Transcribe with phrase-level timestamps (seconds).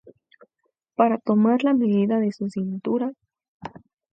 [0.95, 3.13] Para tomar la medida de su cintura